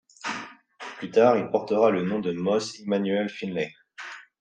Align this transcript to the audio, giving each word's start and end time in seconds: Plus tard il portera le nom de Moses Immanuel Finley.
Plus 0.97 1.11
tard 1.11 1.37
il 1.37 1.51
portera 1.51 1.91
le 1.91 2.01
nom 2.01 2.17
de 2.17 2.31
Moses 2.33 2.79
Immanuel 2.79 3.29
Finley. 3.29 3.71